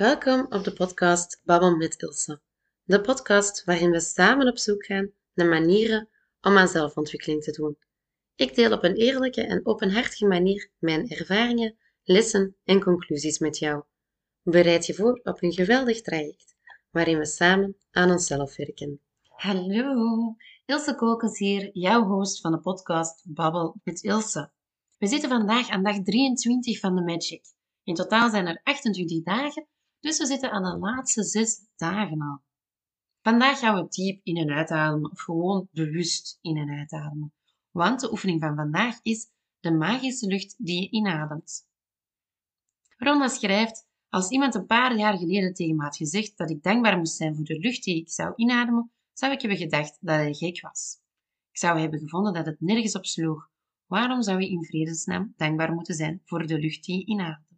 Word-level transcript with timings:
Welkom 0.00 0.46
op 0.48 0.64
de 0.64 0.72
podcast 0.72 1.40
Babbel 1.44 1.76
met 1.76 2.02
Ilse. 2.02 2.40
De 2.84 3.00
podcast 3.00 3.64
waarin 3.64 3.90
we 3.90 4.00
samen 4.00 4.48
op 4.48 4.58
zoek 4.58 4.84
gaan 4.84 5.10
naar 5.34 5.48
manieren 5.48 6.08
om 6.40 6.56
aan 6.58 6.68
zelfontwikkeling 6.68 7.42
te 7.42 7.50
doen. 7.50 7.78
Ik 8.34 8.54
deel 8.54 8.72
op 8.72 8.84
een 8.84 8.94
eerlijke 8.94 9.42
en 9.42 9.66
openhartige 9.66 10.26
manier 10.26 10.70
mijn 10.78 11.08
ervaringen, 11.08 11.76
lessen 12.02 12.56
en 12.64 12.82
conclusies 12.82 13.38
met 13.38 13.58
jou. 13.58 13.82
Bereid 14.42 14.86
je 14.86 14.94
voor 14.94 15.20
op 15.22 15.42
een 15.42 15.52
geweldig 15.52 16.00
traject 16.00 16.54
waarin 16.90 17.18
we 17.18 17.26
samen 17.26 17.76
aan 17.90 18.10
onszelf 18.10 18.56
werken. 18.56 19.00
Hallo, 19.28 20.36
Ilse 20.66 20.94
Kokens 20.94 21.38
hier, 21.38 21.70
jouw 21.72 22.02
host 22.02 22.40
van 22.40 22.52
de 22.52 22.60
podcast 22.60 23.22
Babbel 23.24 23.80
met 23.84 24.02
Ilse. 24.02 24.50
We 24.98 25.06
zitten 25.06 25.28
vandaag 25.28 25.68
aan 25.68 25.82
dag 25.82 26.02
23 26.02 26.78
van 26.78 26.94
de 26.94 27.02
Magic. 27.02 27.44
In 27.84 27.94
totaal 27.94 28.30
zijn 28.30 28.46
er 28.46 28.60
28 28.62 29.22
dagen, 29.22 29.66
dus 30.00 30.18
we 30.18 30.26
zitten 30.26 30.50
aan 30.50 30.62
de 30.62 30.78
laatste 30.78 31.22
6 31.22 31.66
dagen 31.76 32.20
al. 32.20 32.42
Vandaag 33.22 33.58
gaan 33.58 33.74
we 33.74 33.88
diep 33.88 34.20
in 34.22 34.36
en 34.36 34.50
uitademen, 34.50 35.10
of 35.10 35.20
gewoon 35.20 35.68
bewust 35.72 36.38
in 36.40 36.56
en 36.56 36.70
uitademen. 36.70 37.32
Want 37.70 38.00
de 38.00 38.10
oefening 38.10 38.40
van 38.40 38.56
vandaag 38.56 38.98
is 39.02 39.28
de 39.60 39.70
magische 39.70 40.26
lucht 40.26 40.54
die 40.58 40.80
je 40.80 40.90
inademt. 40.90 41.68
Ronda 42.96 43.28
schrijft, 43.28 43.88
als 44.08 44.30
iemand 44.30 44.54
een 44.54 44.66
paar 44.66 44.96
jaar 44.96 45.18
geleden 45.18 45.54
tegen 45.54 45.76
me 45.76 45.82
had 45.82 45.96
gezegd 45.96 46.36
dat 46.36 46.50
ik 46.50 46.62
dankbaar 46.62 46.98
moest 46.98 47.16
zijn 47.16 47.34
voor 47.34 47.44
de 47.44 47.58
lucht 47.58 47.84
die 47.84 48.00
ik 48.00 48.10
zou 48.10 48.32
inademen, 48.36 48.92
zou 49.12 49.32
ik 49.32 49.40
hebben 49.40 49.58
gedacht 49.58 49.98
dat 50.00 50.16
hij 50.16 50.34
gek 50.34 50.60
was. 50.60 50.98
Ik 51.50 51.58
zou 51.58 51.80
hebben 51.80 52.00
gevonden 52.00 52.32
dat 52.32 52.46
het 52.46 52.60
nergens 52.60 52.96
op 52.96 53.06
sloeg. 53.06 53.50
Waarom 53.86 54.22
zou 54.22 54.40
je 54.40 54.48
in 54.48 54.64
vredesnaam 54.64 55.34
dankbaar 55.36 55.72
moeten 55.72 55.94
zijn 55.94 56.22
voor 56.24 56.46
de 56.46 56.58
lucht 56.58 56.84
die 56.84 56.98
je 56.98 57.04
inademt? 57.04 57.49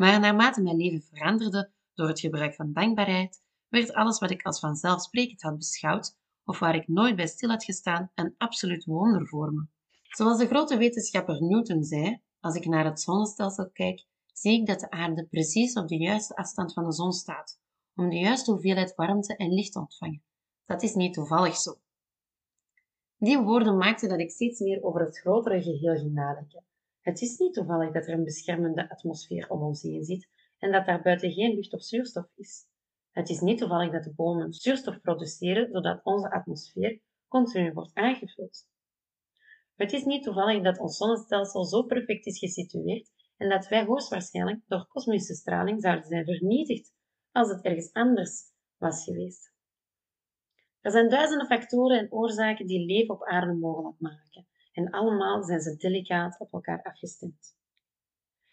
Maar 0.00 0.20
naarmate 0.20 0.62
mijn 0.62 0.76
leven 0.76 1.02
veranderde 1.02 1.70
door 1.94 2.08
het 2.08 2.20
gebruik 2.20 2.54
van 2.54 2.72
dankbaarheid, 2.72 3.42
werd 3.68 3.92
alles 3.92 4.18
wat 4.18 4.30
ik 4.30 4.42
als 4.42 4.60
vanzelfsprekend 4.60 5.42
had 5.42 5.56
beschouwd 5.56 6.16
of 6.44 6.58
waar 6.58 6.74
ik 6.74 6.88
nooit 6.88 7.16
bij 7.16 7.26
stil 7.26 7.48
had 7.48 7.64
gestaan 7.64 8.10
een 8.14 8.34
absoluut 8.38 8.84
wonder 8.84 9.26
voor 9.26 9.52
me. 9.52 9.66
Zoals 10.02 10.38
de 10.38 10.46
grote 10.46 10.76
wetenschapper 10.76 11.42
Newton 11.42 11.84
zei, 11.84 12.20
als 12.40 12.54
ik 12.54 12.66
naar 12.66 12.84
het 12.84 13.00
zonnestelsel 13.00 13.70
kijk, 13.70 14.06
zie 14.32 14.60
ik 14.60 14.66
dat 14.66 14.80
de 14.80 14.90
aarde 14.90 15.26
precies 15.26 15.74
op 15.74 15.88
de 15.88 15.96
juiste 15.96 16.36
afstand 16.36 16.72
van 16.72 16.84
de 16.84 16.92
zon 16.92 17.12
staat, 17.12 17.60
om 17.94 18.08
de 18.08 18.18
juiste 18.18 18.50
hoeveelheid 18.50 18.94
warmte 18.94 19.36
en 19.36 19.54
licht 19.54 19.72
te 19.72 19.78
ontvangen. 19.78 20.22
Dat 20.66 20.82
is 20.82 20.94
niet 20.94 21.14
toevallig 21.14 21.56
zo. 21.56 21.78
Die 23.16 23.38
woorden 23.38 23.76
maakten 23.76 24.08
dat 24.08 24.20
ik 24.20 24.30
steeds 24.30 24.60
meer 24.60 24.82
over 24.82 25.00
het 25.00 25.18
grotere 25.18 25.62
geheel 25.62 25.96
ging 25.96 26.12
nadenken. 26.12 26.64
Het 27.00 27.20
is 27.20 27.38
niet 27.38 27.54
toevallig 27.54 27.92
dat 27.92 28.06
er 28.06 28.14
een 28.14 28.24
beschermende 28.24 28.90
atmosfeer 28.90 29.50
om 29.50 29.62
ons 29.62 29.82
heen 29.82 30.04
zit 30.04 30.28
en 30.58 30.72
dat 30.72 30.86
daar 30.86 31.02
buiten 31.02 31.32
geen 31.32 31.54
lucht 31.54 31.72
of 31.72 31.82
zuurstof 31.82 32.26
is. 32.34 32.66
Het 33.10 33.28
is 33.28 33.40
niet 33.40 33.58
toevallig 33.58 33.92
dat 33.92 34.04
de 34.04 34.14
bomen 34.14 34.52
zuurstof 34.52 35.00
produceren 35.00 35.70
zodat 35.72 36.00
onze 36.04 36.30
atmosfeer 36.30 37.00
continu 37.28 37.72
wordt 37.72 37.94
aangevuld. 37.94 38.68
Het 39.74 39.92
is 39.92 40.04
niet 40.04 40.22
toevallig 40.22 40.62
dat 40.62 40.78
ons 40.78 40.96
zonnestelsel 40.96 41.64
zo 41.64 41.82
perfect 41.82 42.26
is 42.26 42.38
gesitueerd 42.38 43.10
en 43.36 43.48
dat 43.48 43.68
wij 43.68 43.84
hoogstwaarschijnlijk 43.84 44.60
door 44.66 44.86
kosmische 44.86 45.34
straling 45.34 45.82
zouden 45.82 46.04
zijn 46.04 46.24
vernietigd 46.24 46.92
als 47.32 47.50
het 47.50 47.64
ergens 47.64 47.92
anders 47.92 48.42
was 48.76 49.04
geweest. 49.04 49.52
Er 50.80 50.90
zijn 50.90 51.08
duizenden 51.08 51.46
factoren 51.46 51.98
en 51.98 52.12
oorzaken 52.12 52.66
die 52.66 52.86
leven 52.86 53.14
op 53.14 53.24
aarde 53.24 53.54
mogelijk 53.54 54.00
maken 54.00 54.48
en 54.72 54.90
allemaal 54.90 55.42
zijn 55.42 55.60
ze 55.60 55.76
delicaat 55.76 56.40
op 56.40 56.52
elkaar 56.52 56.82
afgestemd. 56.82 57.56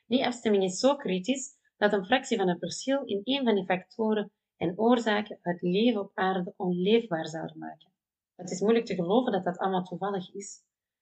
Die 0.05 0.25
afstemming 0.25 0.63
is 0.63 0.79
zo 0.79 0.95
kritisch 0.95 1.55
dat 1.77 1.93
een 1.93 2.05
fractie 2.05 2.37
van 2.37 2.47
het 2.47 2.59
verschil 2.59 3.03
in 3.05 3.21
een 3.23 3.43
van 3.43 3.55
die 3.55 3.65
factoren 3.65 4.31
en 4.57 4.77
oorzaken 4.77 5.39
het 5.41 5.61
leven 5.61 6.01
op 6.01 6.11
aarde 6.13 6.53
onleefbaar 6.57 7.27
zouden 7.27 7.57
maken. 7.57 7.91
Het 8.35 8.51
is 8.51 8.61
moeilijk 8.61 8.85
te 8.85 8.95
geloven 8.95 9.31
dat 9.31 9.43
dat 9.43 9.57
allemaal 9.57 9.83
toevallig 9.83 10.33
is. 10.33 10.61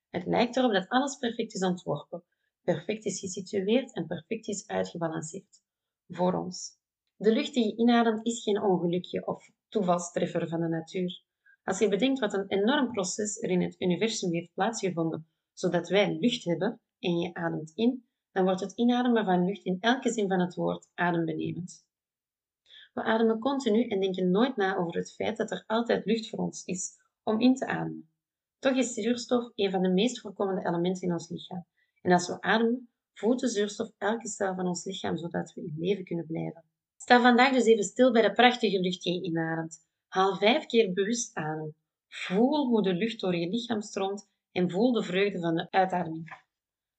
Het 0.09 0.25
lijkt 0.25 0.55
erop 0.55 0.71
dat 0.71 0.89
alles 0.89 1.17
perfect 1.17 1.53
is 1.53 1.63
ontworpen, 1.63 2.23
perfect 2.61 3.05
is 3.05 3.19
gesitueerd 3.19 3.93
en 3.93 4.07
perfect 4.07 4.47
is 4.47 4.67
uitgebalanceerd. 4.67 5.63
Voor 6.07 6.33
ons. 6.33 6.77
De 7.15 7.31
lucht 7.31 7.53
die 7.53 7.65
je 7.65 7.75
inademt 7.75 8.25
is 8.25 8.43
geen 8.43 8.61
ongelukje 8.61 9.27
of 9.27 9.49
toevalstreffer 9.69 10.47
van 10.47 10.59
de 10.59 10.67
natuur. 10.67 11.23
Als 11.65 11.79
je 11.79 11.89
bedenkt 11.89 12.19
wat 12.19 12.33
een 12.33 12.47
enorm 12.47 12.91
proces 12.91 13.41
er 13.41 13.49
in 13.49 13.61
het 13.61 13.81
universum 13.81 14.31
heeft 14.31 14.53
plaatsgevonden, 14.53 15.27
zodat 15.53 15.89
wij 15.89 16.17
lucht 16.19 16.43
hebben 16.43 16.81
en 16.99 17.17
je 17.17 17.33
ademt 17.33 17.71
in, 17.75 18.05
dan 18.31 18.43
wordt 18.43 18.61
het 18.61 18.73
inademen 18.75 19.25
van 19.25 19.45
lucht 19.45 19.65
in 19.65 19.77
elke 19.79 20.11
zin 20.11 20.27
van 20.27 20.39
het 20.39 20.55
woord 20.55 20.89
adembenemend. 20.93 21.85
We 22.93 23.03
ademen 23.03 23.39
continu 23.39 23.87
en 23.87 23.99
denken 23.99 24.31
nooit 24.31 24.55
na 24.55 24.77
over 24.77 24.95
het 24.95 25.13
feit 25.13 25.37
dat 25.37 25.51
er 25.51 25.63
altijd 25.67 26.05
lucht 26.05 26.29
voor 26.29 26.39
ons 26.39 26.63
is 26.65 26.91
om 27.23 27.39
in 27.39 27.55
te 27.55 27.67
ademen. 27.67 28.09
Toch 28.59 28.75
is 28.75 28.93
zuurstof 28.93 29.51
een 29.55 29.71
van 29.71 29.81
de 29.81 29.89
meest 29.89 30.21
voorkomende 30.21 30.67
elementen 30.67 31.07
in 31.07 31.13
ons 31.13 31.29
lichaam. 31.29 31.65
En 32.01 32.11
als 32.11 32.27
we 32.27 32.41
ademen, 32.41 32.89
voedt 33.13 33.41
de 33.41 33.47
zuurstof 33.47 33.91
elke 33.97 34.27
cel 34.27 34.55
van 34.55 34.67
ons 34.67 34.85
lichaam 34.85 35.17
zodat 35.17 35.53
we 35.53 35.61
in 35.61 35.75
leven 35.77 36.03
kunnen 36.03 36.25
blijven. 36.25 36.63
Sta 36.97 37.21
vandaag 37.21 37.53
dus 37.53 37.65
even 37.65 37.83
stil 37.83 38.11
bij 38.11 38.21
de 38.21 38.31
prachtige 38.31 38.79
lucht 38.79 39.03
die 39.03 39.13
je 39.13 39.21
inademt. 39.21 39.85
Haal 40.15 40.35
vijf 40.35 40.65
keer 40.65 40.93
bewust 40.93 41.35
adem. 41.35 41.75
Voel 42.07 42.67
hoe 42.67 42.83
de 42.83 42.93
lucht 42.93 43.19
door 43.19 43.35
je 43.35 43.49
lichaam 43.49 43.81
stroomt 43.81 44.29
en 44.51 44.71
voel 44.71 44.91
de 44.91 45.03
vreugde 45.03 45.39
van 45.39 45.55
de 45.55 45.71
uitademing. 45.71 46.43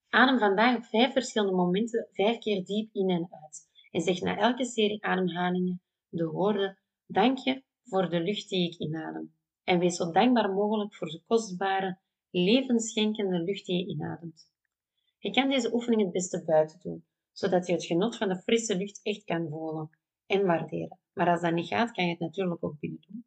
Adem 0.08 0.38
vandaag 0.38 0.76
op 0.76 0.84
vijf 0.84 1.12
verschillende 1.12 1.54
momenten 1.54 2.08
vijf 2.12 2.38
keer 2.38 2.64
diep 2.64 2.94
in 2.94 3.10
en 3.10 3.28
uit. 3.30 3.68
En 3.90 4.00
zeg 4.00 4.20
na 4.20 4.36
elke 4.36 4.64
serie 4.64 5.04
ademhalingen 5.04 5.82
de 6.08 6.26
woorden 6.26 6.78
dank 7.06 7.38
je 7.38 7.62
voor 7.84 8.08
de 8.10 8.20
lucht 8.20 8.48
die 8.48 8.70
ik 8.70 8.78
inadem. 8.78 9.34
En 9.64 9.78
wees 9.78 9.96
zo 9.96 10.10
dankbaar 10.10 10.50
mogelijk 10.50 10.94
voor 10.94 11.08
de 11.08 11.22
kostbare, 11.26 11.98
levensschenkende 12.30 13.38
lucht 13.38 13.66
die 13.66 13.78
je 13.78 13.86
inademt. 13.86 14.50
Je 15.18 15.30
kan 15.30 15.48
deze 15.48 15.74
oefening 15.74 16.02
het 16.02 16.12
beste 16.12 16.44
buiten 16.44 16.80
doen, 16.80 17.04
zodat 17.32 17.66
je 17.66 17.72
het 17.72 17.84
genot 17.84 18.16
van 18.16 18.28
de 18.28 18.42
frisse 18.42 18.76
lucht 18.76 19.00
echt 19.02 19.24
kan 19.24 19.48
voelen 19.48 19.90
en 20.26 20.46
waarderen. 20.46 20.98
Maar 21.16 21.28
als 21.28 21.40
dat 21.40 21.52
niet 21.52 21.66
gaat, 21.66 21.90
kan 21.90 22.04
je 22.04 22.10
het 22.10 22.18
natuurlijk 22.18 22.64
ook 22.64 22.78
binnen 22.78 23.00
doen. 23.08 23.24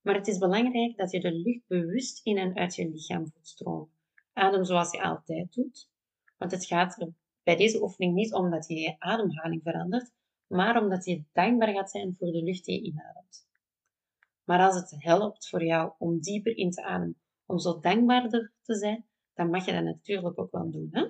Maar 0.00 0.14
het 0.14 0.26
is 0.26 0.38
belangrijk 0.38 0.96
dat 0.96 1.10
je 1.10 1.20
de 1.20 1.32
lucht 1.32 1.66
bewust 1.66 2.26
in 2.26 2.38
en 2.38 2.56
uit 2.56 2.74
je 2.74 2.88
lichaam 2.88 3.30
voelt 3.30 3.48
stromen. 3.48 3.90
Adem 4.32 4.64
zoals 4.64 4.90
je 4.90 5.02
altijd 5.02 5.52
doet, 5.52 5.90
want 6.36 6.50
het 6.50 6.66
gaat 6.66 7.06
bij 7.42 7.56
deze 7.56 7.82
oefening 7.82 8.14
niet 8.14 8.32
om 8.32 8.50
dat 8.50 8.68
je 8.68 8.74
je 8.74 8.94
ademhaling 8.98 9.62
verandert, 9.62 10.12
maar 10.46 10.82
omdat 10.82 11.04
je 11.04 11.24
dankbaar 11.32 11.72
gaat 11.72 11.90
zijn 11.90 12.16
voor 12.18 12.32
de 12.32 12.42
lucht 12.42 12.64
die 12.64 12.74
je 12.74 12.86
inademt. 12.86 13.46
Maar 14.44 14.60
als 14.60 14.74
het 14.74 14.94
helpt 14.98 15.48
voor 15.48 15.64
jou 15.64 15.92
om 15.98 16.20
dieper 16.20 16.56
in 16.56 16.70
te 16.70 16.82
ademen, 16.82 17.20
om 17.46 17.58
zo 17.58 17.80
dankbaarder 17.80 18.52
te 18.62 18.74
zijn, 18.74 19.06
dan 19.34 19.50
mag 19.50 19.66
je 19.66 19.72
dat 19.72 19.84
natuurlijk 19.84 20.38
ook 20.38 20.50
wel 20.50 20.70
doen. 20.70 20.88
Hè? 20.90 21.08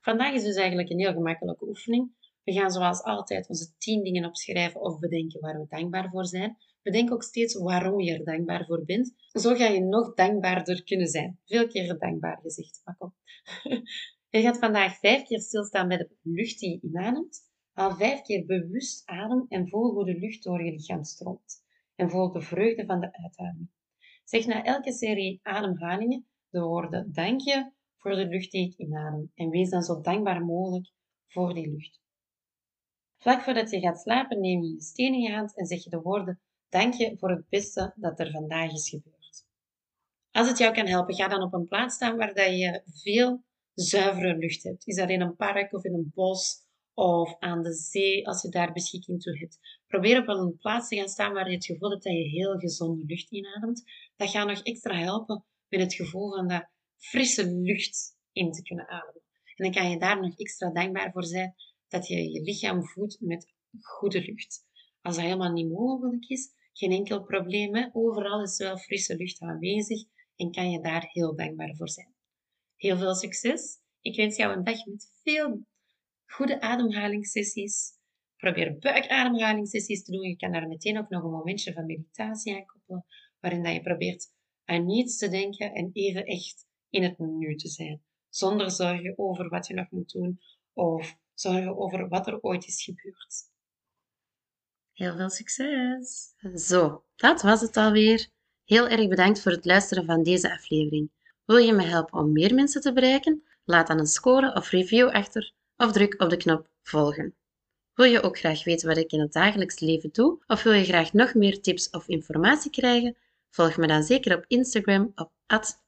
Vandaag 0.00 0.32
is 0.32 0.44
dus 0.44 0.56
eigenlijk 0.56 0.90
een 0.90 0.98
heel 0.98 1.12
gemakkelijke 1.12 1.66
oefening. 1.66 2.10
We 2.46 2.52
gaan 2.52 2.70
zoals 2.70 3.02
altijd 3.02 3.48
onze 3.48 3.76
tien 3.78 4.02
dingen 4.02 4.24
opschrijven 4.24 4.80
of 4.80 4.98
bedenken 4.98 5.40
waar 5.40 5.60
we 5.60 5.66
dankbaar 5.68 6.10
voor 6.10 6.26
zijn. 6.26 6.56
Bedenk 6.82 7.12
ook 7.12 7.22
steeds 7.22 7.54
waarom 7.54 8.00
je 8.00 8.12
er 8.12 8.24
dankbaar 8.24 8.64
voor 8.66 8.84
bent. 8.84 9.14
Zo 9.32 9.54
ga 9.54 9.66
je 9.66 9.80
nog 9.80 10.14
dankbaarder 10.14 10.84
kunnen 10.84 11.06
zijn. 11.06 11.38
Veel 11.44 11.66
keer 11.66 11.98
dankbaar 11.98 12.38
gezegd, 12.42 12.80
maar 12.84 12.96
kom. 12.96 13.14
Je 14.30 14.40
gaat 14.40 14.58
vandaag 14.58 14.98
vijf 14.98 15.22
keer 15.22 15.40
stilstaan 15.40 15.88
bij 15.88 15.96
de 15.96 16.10
lucht 16.22 16.58
die 16.58 16.70
je 16.70 16.80
inademt. 16.88 17.40
Haal 17.72 17.96
vijf 17.96 18.20
keer 18.20 18.46
bewust 18.46 19.06
adem 19.06 19.46
en 19.48 19.68
voel 19.68 19.92
hoe 19.92 20.04
de 20.04 20.18
lucht 20.18 20.42
door 20.42 20.64
je 20.64 20.72
lichaam 20.72 21.04
stroomt. 21.04 21.64
En 21.94 22.10
voel 22.10 22.32
de 22.32 22.40
vreugde 22.40 22.86
van 22.86 23.00
de 23.00 23.12
uitademing. 23.12 23.70
Zeg 24.24 24.46
na 24.46 24.64
elke 24.64 24.92
serie 24.92 25.40
ademhalingen 25.42 26.26
de 26.48 26.60
woorden 26.60 27.12
dank 27.12 27.40
je 27.40 27.70
voor 27.96 28.14
de 28.14 28.26
lucht 28.26 28.50
die 28.50 28.66
ik 28.66 28.78
inadem 28.78 29.30
en 29.34 29.50
wees 29.50 29.70
dan 29.70 29.82
zo 29.82 30.00
dankbaar 30.00 30.44
mogelijk 30.44 30.92
voor 31.26 31.54
die 31.54 31.70
lucht. 31.70 32.04
Vlak 33.18 33.42
voordat 33.42 33.70
je 33.70 33.80
gaat 33.80 34.00
slapen 34.00 34.40
neem 34.40 34.62
je 34.62 34.72
je 34.72 34.80
steen 34.80 35.14
in 35.14 35.20
je 35.20 35.32
hand 35.32 35.56
en 35.56 35.66
zeg 35.66 35.84
je 35.84 35.90
de 35.90 36.00
woorden 36.00 36.40
dank 36.68 36.94
je 36.94 37.16
voor 37.18 37.30
het 37.30 37.48
beste 37.48 37.92
dat 37.96 38.20
er 38.20 38.30
vandaag 38.30 38.72
is 38.72 38.88
gebeurd. 38.88 39.44
Als 40.30 40.48
het 40.48 40.58
jou 40.58 40.74
kan 40.74 40.86
helpen, 40.86 41.14
ga 41.14 41.28
dan 41.28 41.42
op 41.42 41.52
een 41.52 41.68
plaats 41.68 41.94
staan 41.94 42.16
waar 42.16 42.34
dat 42.34 42.58
je 42.58 42.82
veel 42.86 43.44
zuivere 43.74 44.36
lucht 44.36 44.62
hebt. 44.62 44.86
Is 44.86 44.96
dat 44.96 45.10
in 45.10 45.20
een 45.20 45.36
park 45.36 45.72
of 45.72 45.84
in 45.84 45.94
een 45.94 46.10
bos 46.14 46.64
of 46.94 47.36
aan 47.38 47.62
de 47.62 47.72
zee, 47.72 48.26
als 48.26 48.42
je 48.42 48.48
daar 48.48 48.72
beschikking 48.72 49.22
toe 49.22 49.38
hebt. 49.38 49.58
Probeer 49.86 50.20
op 50.20 50.28
een 50.28 50.56
plaats 50.56 50.88
te 50.88 50.96
gaan 50.96 51.08
staan 51.08 51.32
waar 51.32 51.48
je 51.48 51.54
het 51.54 51.64
gevoel 51.64 51.90
hebt 51.90 52.02
dat 52.02 52.12
je 52.12 52.28
heel 52.28 52.58
gezonde 52.58 53.04
lucht 53.06 53.30
inademt. 53.30 53.84
Dat 54.16 54.30
gaat 54.30 54.46
nog 54.46 54.62
extra 54.62 54.94
helpen 54.94 55.44
met 55.68 55.80
het 55.80 55.94
gevoel 55.94 56.34
van 56.34 56.48
dat 56.48 56.68
frisse 56.96 57.46
lucht 57.46 58.16
in 58.32 58.52
te 58.52 58.62
kunnen 58.62 58.88
ademen. 58.88 59.22
En 59.54 59.64
dan 59.64 59.72
kan 59.72 59.90
je 59.90 59.98
daar 59.98 60.20
nog 60.20 60.38
extra 60.38 60.70
dankbaar 60.70 61.12
voor 61.12 61.24
zijn 61.24 61.54
dat 61.88 62.06
je 62.06 62.30
je 62.30 62.42
lichaam 62.42 62.84
voedt 62.84 63.20
met 63.20 63.54
goede 63.80 64.24
lucht. 64.24 64.64
Als 65.00 65.14
dat 65.14 65.24
helemaal 65.24 65.52
niet 65.52 65.70
mogelijk 65.70 66.28
is, 66.28 66.50
geen 66.72 66.92
enkel 66.92 67.22
probleem. 67.22 67.90
Overal 67.92 68.42
is 68.42 68.58
wel 68.58 68.76
frisse 68.76 69.16
lucht 69.16 69.40
aanwezig 69.40 70.04
en 70.36 70.50
kan 70.50 70.70
je 70.70 70.80
daar 70.80 71.08
heel 71.12 71.36
dankbaar 71.36 71.74
voor 71.76 71.88
zijn. 71.88 72.14
Heel 72.76 72.96
veel 72.96 73.14
succes. 73.14 73.80
Ik 74.00 74.16
wens 74.16 74.36
jou 74.36 74.56
een 74.56 74.64
dag 74.64 74.86
met 74.86 75.12
veel 75.22 75.66
goede 76.26 76.60
ademhalingssessies. 76.60 77.94
Probeer 78.36 78.78
buikademhalingssessies 78.78 80.04
te 80.04 80.10
doen. 80.10 80.28
Je 80.28 80.36
kan 80.36 80.52
daar 80.52 80.68
meteen 80.68 80.98
ook 80.98 81.08
nog 81.08 81.22
een 81.22 81.30
momentje 81.30 81.72
van 81.72 81.86
meditatie 81.86 82.54
aan 82.54 82.66
koppelen, 82.66 83.06
waarin 83.40 83.62
dat 83.62 83.72
je 83.72 83.82
probeert 83.82 84.32
aan 84.64 84.86
niets 84.86 85.18
te 85.18 85.28
denken 85.28 85.72
en 85.72 85.90
even 85.92 86.24
echt 86.24 86.66
in 86.90 87.02
het 87.02 87.18
nu 87.18 87.56
te 87.56 87.68
zijn. 87.68 88.02
Zonder 88.28 88.70
zorgen 88.70 89.18
over 89.18 89.48
wat 89.48 89.66
je 89.66 89.74
nog 89.74 89.90
moet 89.90 90.12
doen 90.12 90.40
of 90.72 91.16
zorgen 91.40 91.78
over 91.78 92.08
wat 92.08 92.26
er 92.26 92.40
ooit 92.40 92.66
is 92.66 92.82
gebeurd. 92.82 93.34
Heel 94.92 95.16
veel 95.16 95.30
succes! 95.30 96.34
Zo, 96.54 97.04
dat 97.16 97.42
was 97.42 97.60
het 97.60 97.76
alweer. 97.76 98.28
Heel 98.64 98.88
erg 98.88 99.08
bedankt 99.08 99.42
voor 99.42 99.52
het 99.52 99.64
luisteren 99.64 100.04
van 100.04 100.22
deze 100.22 100.52
aflevering. 100.52 101.10
Wil 101.44 101.56
je 101.56 101.72
me 101.72 101.82
helpen 101.82 102.18
om 102.18 102.32
meer 102.32 102.54
mensen 102.54 102.80
te 102.80 102.92
bereiken? 102.92 103.42
Laat 103.64 103.86
dan 103.86 103.98
een 103.98 104.06
score 104.06 104.54
of 104.54 104.70
review 104.70 105.08
achter 105.08 105.52
of 105.76 105.92
druk 105.92 106.22
op 106.22 106.30
de 106.30 106.36
knop 106.36 106.68
volgen. 106.82 107.34
Wil 107.94 108.06
je 108.06 108.22
ook 108.22 108.38
graag 108.38 108.64
weten 108.64 108.88
wat 108.88 108.96
ik 108.96 109.12
in 109.12 109.20
het 109.20 109.32
dagelijks 109.32 109.78
leven 109.78 110.12
doe 110.12 110.42
of 110.46 110.62
wil 110.62 110.72
je 110.72 110.84
graag 110.84 111.12
nog 111.12 111.34
meer 111.34 111.60
tips 111.60 111.90
of 111.90 112.08
informatie 112.08 112.70
krijgen? 112.70 113.16
Volg 113.50 113.76
me 113.76 113.86
dan 113.86 114.02
zeker 114.02 114.36
op 114.36 114.44
Instagram 114.46 115.12
op 115.14 115.32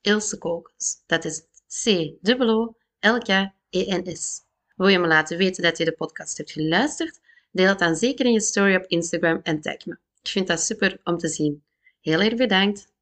@ilsekokens. 0.01 1.03
Dat 1.07 1.25
is 1.25 1.43
C 1.85 2.13
O 2.41 2.75
L 3.01 3.19
K 3.19 3.29
E 3.71 3.97
N 3.97 4.17
S. 4.17 4.47
Wil 4.79 4.89
je 4.89 4.99
me 4.99 5.07
laten 5.07 5.39
weten 5.39 5.63
dat 5.63 5.79
je 5.79 5.85
de 5.85 5.93
podcast 5.93 6.37
hebt 6.37 6.53
geluisterd? 6.53 7.21
Deel 7.51 7.69
het 7.69 7.79
dan 7.79 7.97
zeker 7.97 8.27
in 8.27 8.33
je 8.33 8.41
story 8.41 8.75
op 8.75 8.85
Instagram 8.87 9.41
en 9.43 9.61
tag 9.61 9.87
me. 9.87 9.99
Ik 10.23 10.29
vind 10.29 10.47
dat 10.47 10.61
super 10.61 11.01
om 11.05 11.19
te 11.19 11.29
zien. 11.29 11.63
Heel 12.01 12.21
erg 12.21 12.35
bedankt. 12.35 12.93